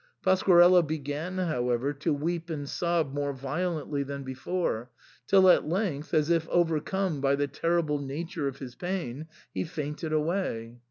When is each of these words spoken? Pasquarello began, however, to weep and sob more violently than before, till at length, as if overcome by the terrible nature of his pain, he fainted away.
Pasquarello 0.23 0.81
began, 0.81 1.37
however, 1.37 1.93
to 1.93 2.11
weep 2.11 2.49
and 2.49 2.67
sob 2.67 3.13
more 3.13 3.33
violently 3.33 4.01
than 4.01 4.23
before, 4.23 4.89
till 5.27 5.47
at 5.47 5.69
length, 5.69 6.11
as 6.11 6.31
if 6.31 6.49
overcome 6.49 7.21
by 7.21 7.35
the 7.35 7.45
terrible 7.47 7.99
nature 7.99 8.47
of 8.47 8.57
his 8.57 8.73
pain, 8.73 9.27
he 9.53 9.63
fainted 9.63 10.11
away. 10.11 10.79